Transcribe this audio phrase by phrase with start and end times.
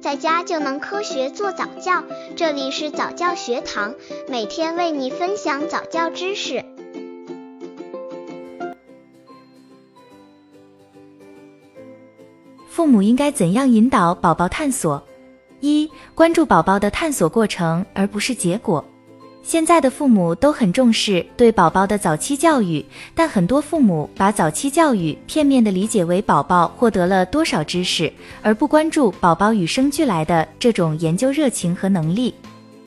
[0.00, 2.02] 在家就能科学做早教。
[2.34, 3.94] 这里是早教学堂，
[4.28, 6.64] 每天为你分享早教知识。
[12.66, 15.02] 父母应该怎样引导宝宝探索？
[15.60, 18.82] 一、关注宝宝的探索过程，而不是结果。
[19.42, 22.84] 现在的父母都很重视对宝宝的早期教育，
[23.14, 28.12] 但很多父母把早期教育片面的理解为宝宝获得了多少知识，
[28.42, 32.32] 而不关注宝宝与生俱来的这种研究热情和能力，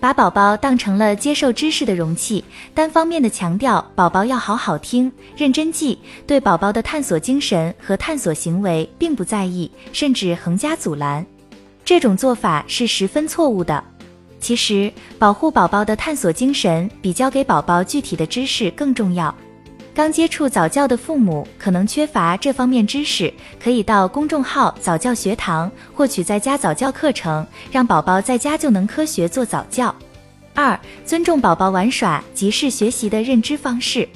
[0.00, 2.42] 把宝宝当成了接受知识的容器，
[2.74, 11.24] 单方面的强调宝宝要好好听、认真记，对宝宝的探索精神和探索行为并不在意，甚至横加阻拦，
[11.84, 13.84] 这种做法是十分错误的。
[14.40, 19.34] 其实，保护宝宝的探索精神比教给宝宝具体的知识更重要。
[19.94, 29.92] 刚接触早教的父母可能缺乏这方面知识，可以到公众号早教学堂获取在家早教课程，让宝宝在家就能科学做早教。
[30.54, 34.08] 二、尊重宝宝玩耍即是学习的认知方式。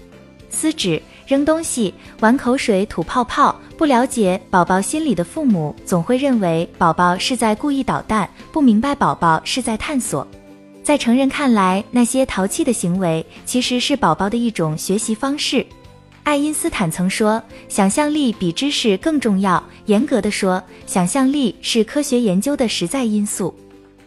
[0.51, 10.25] 撕纸、扔东西、玩口水、吐泡泡，不了解宝宝心理的父母总会认为宝宝是在故意捣蛋，不明白宝宝是在探索。
[10.85, 15.67] 在成人看来，那些淘气的行为其实是宝宝的一种学习方式。
[16.23, 23.53] 爱因斯坦曾说：“想象力比知识更重要。”严格的说，想象力是科学研究的实在因素。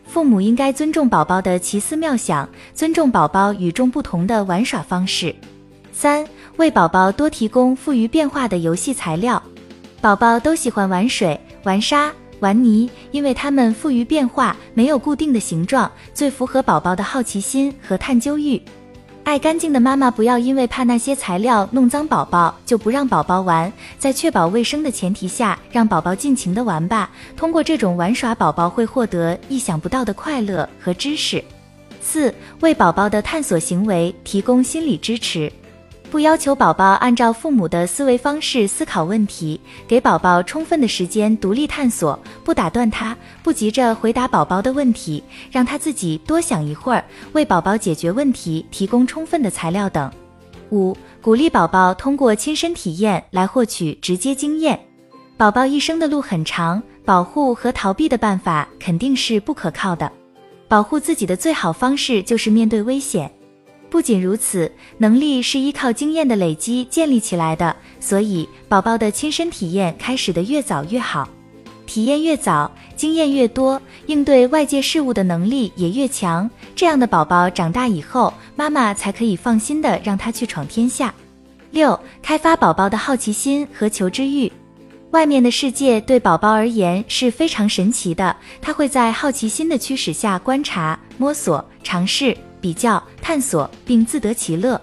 [0.08, 5.36] 父母应该尊重宝宝的奇思妙想，尊重宝宝与众不同的玩耍方式。
[5.92, 9.44] 三、为宝宝多提供富于变化的游戏材料。
[10.06, 18.62] 宝宝都喜欢玩水、玩沙、玩泥，因为它们富于变化，没有固定的形状，最符合宝宝的好奇心和探究欲。
[19.24, 27.10] 爱干净的妈妈不要因为怕那些材料弄脏宝宝，就不让宝宝玩，在确保卫生的前提下，让宝宝尽情的玩吧。
[27.36, 31.44] 通过这种玩耍，宝宝会获得意想不到的快乐和知识。
[32.00, 35.52] 四、为宝宝的探索行为提供心理支持。
[36.12, 45.22] 不要求宝宝按照父母的思维方式思考问题，给宝宝充分的时间独立探索，不打断他，不急着回答宝宝的问题，
[45.52, 50.10] 让他自己多想一会儿，为宝宝解决问题提供充分的材料等。
[50.72, 54.80] 五、鼓励宝宝通过亲身体验来获取直接经验。
[55.36, 60.10] 宝宝一生的路很长，保护和逃避的办法肯定是不可靠的。
[60.68, 63.30] 保护自己的最好方式就是面对危险。
[63.96, 71.30] 不仅如此，能力是依靠经验的累积建立起来的，所以宝宝的亲身体验开始的越早越好，
[71.86, 76.52] 体验越早，经验越多，应对外界事物的能力也越强。
[76.76, 81.16] 这样的宝宝长大以后，妈妈才可以放心的让他去闯天下。
[81.72, 84.52] 六、开发宝宝的好奇心和求知欲。
[85.12, 92.36] 外面的世界对宝宝而言是非常神奇的，他会在好奇心的驱使下观察、摸索、尝试。
[92.66, 94.82] 比较、探索并自得其乐，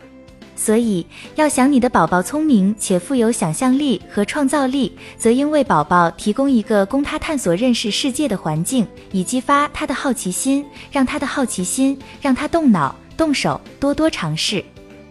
[0.55, 1.05] 所以
[1.35, 14.65] 要想你的宝宝聪明且富有想象力和创造力，则应为宝宝提供一个供他探索认识世界的环境，以激发他的好奇心，让他的好奇心让他动脑动手，多多尝试，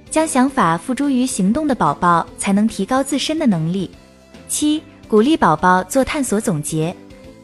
[0.09, 3.91] 将想法付诸于行动的宝宝才能提高自身的能力。
[4.47, 6.95] 七、鼓励宝宝做探索总结。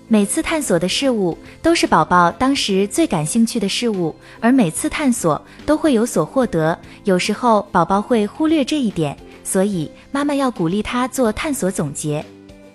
[0.09, 6.77] 每次探索的事物都是宝宝当时最感兴趣的事物，而每次探索都会有所获得。
[7.03, 12.23] 有时候宝宝会忽略这一点，所以妈妈要鼓励他做探索总结。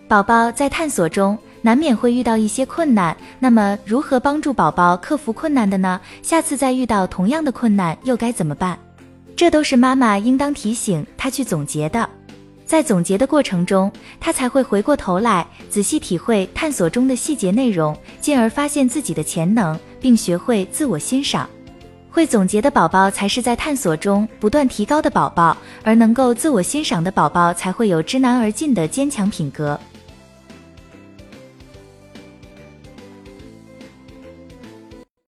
[0.06, 5.98] 宝宝在探索中难免会遇到一些困难，那么如何帮助宝宝克服困难的呢？
[6.20, 8.78] 下次再遇到同样的困难又该怎么办？
[9.34, 12.06] 这都是妈妈应当提醒他去总结的。
[12.64, 21.48] 在总结的过程中，他才会回过头来仔细体会探索中的细节内容，进而发现自己的潜能，并学会自我欣赏。
[22.10, 29.78] 会总结的宝宝才是在探索中不断提高的宝宝，而能够自我欣赏的宝宝才会有知难而进的坚强品格。